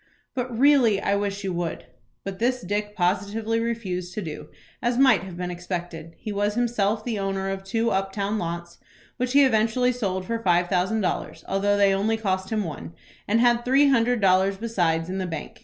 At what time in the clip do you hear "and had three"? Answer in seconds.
13.27-13.89